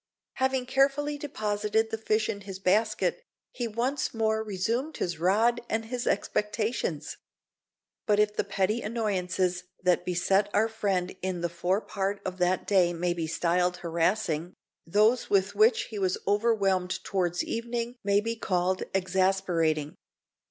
[0.37, 5.85] Having carefully deposited the fish in his basket, he once more resumed his rod and
[5.85, 7.17] his expectations.
[8.07, 12.65] But if the petty annoyances that beset our friend in the fore part of that
[12.65, 14.55] day may be styled harassing,
[14.87, 19.93] those with which he was overwhelmed towards evening may be called exasperating.